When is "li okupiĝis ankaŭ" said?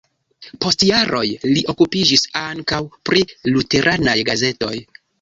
1.51-2.83